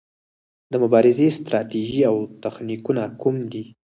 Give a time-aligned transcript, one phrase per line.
[0.71, 3.63] د مبارزې ستراتیژي او تخنیکونه کوم دي؟